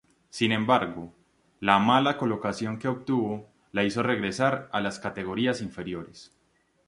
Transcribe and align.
Sin 0.31 0.51
embargo, 0.51 1.13
la 1.59 1.77
mala 1.77 2.17
colocación 2.17 2.79
que 2.79 2.87
obtuvo, 2.87 3.47
la 3.71 3.83
hizo 3.83 4.01
regresar 4.01 4.67
a 4.71 4.81
las 4.81 4.97
categorías 4.97 5.61
inferiores. 5.61 6.35